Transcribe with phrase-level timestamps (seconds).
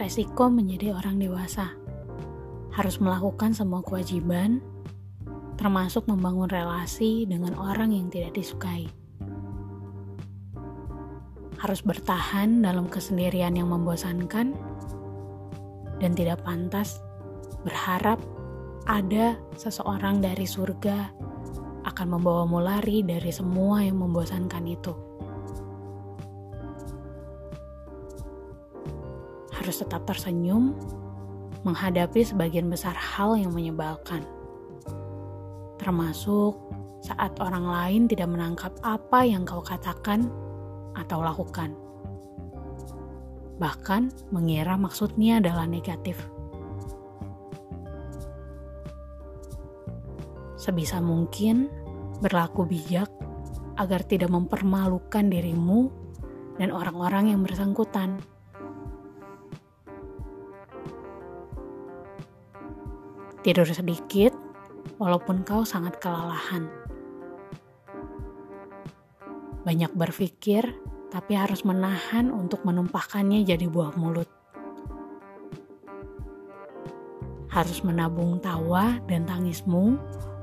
[0.00, 1.76] resiko menjadi orang dewasa.
[2.72, 4.64] Harus melakukan semua kewajiban,
[5.60, 8.88] termasuk membangun relasi dengan orang yang tidak disukai.
[11.60, 14.56] Harus bertahan dalam kesendirian yang membosankan,
[16.00, 17.04] dan tidak pantas
[17.60, 18.16] berharap
[18.88, 21.12] ada seseorang dari surga
[21.84, 25.09] akan membawamu lari dari semua yang membosankan itu.
[29.60, 30.72] Harus tetap tersenyum
[31.68, 34.24] menghadapi sebagian besar hal yang menyebalkan
[35.80, 36.60] termasuk
[37.00, 40.28] saat orang lain tidak menangkap apa yang kau katakan
[40.92, 41.72] atau lakukan.
[43.56, 46.20] Bahkan mengira maksudnya adalah negatif.
[50.60, 51.72] Sebisa mungkin
[52.20, 53.08] berlaku bijak
[53.80, 55.88] agar tidak mempermalukan dirimu
[56.60, 58.20] dan orang-orang yang bersangkutan.
[63.40, 64.36] Tidur sedikit
[65.00, 66.68] walaupun kau sangat kelelahan.
[69.64, 70.76] Banyak berpikir,
[71.08, 74.28] tapi harus menahan untuk menumpahkannya jadi buah mulut.
[77.48, 79.96] Harus menabung tawa dan tangismu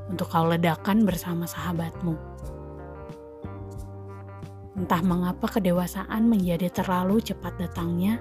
[0.09, 2.17] untuk kau ledakan bersama sahabatmu.
[4.73, 8.17] Entah mengapa kedewasaan menjadi terlalu cepat datangnya,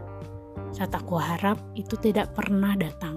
[0.68, 3.15] saat aku harap itu tidak pernah datang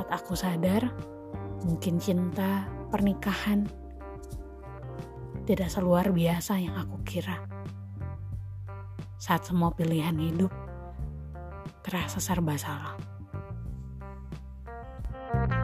[0.00, 0.96] saat aku sadar,
[1.60, 3.68] mungkin cinta, pernikahan,
[5.44, 7.44] tidak seluar biasa yang aku kira.
[9.20, 10.48] Saat semua pilihan hidup
[11.84, 12.96] terasa serba salah.
[15.30, 15.59] thank you